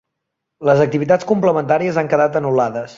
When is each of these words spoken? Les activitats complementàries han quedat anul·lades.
Les 0.69 0.81
activitats 0.87 1.29
complementàries 1.35 2.03
han 2.03 2.13
quedat 2.15 2.43
anul·lades. 2.43 2.89